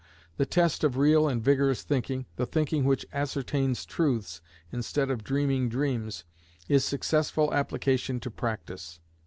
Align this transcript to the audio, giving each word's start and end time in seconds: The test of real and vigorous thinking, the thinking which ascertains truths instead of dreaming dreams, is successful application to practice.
The 0.37 0.47
test 0.47 0.83
of 0.83 0.97
real 0.97 1.27
and 1.27 1.43
vigorous 1.43 1.83
thinking, 1.83 2.25
the 2.35 2.47
thinking 2.47 2.85
which 2.85 3.05
ascertains 3.13 3.85
truths 3.85 4.41
instead 4.71 5.11
of 5.11 5.23
dreaming 5.23 5.69
dreams, 5.69 6.23
is 6.67 6.83
successful 6.83 7.53
application 7.53 8.19
to 8.21 8.31
practice. 8.31 8.99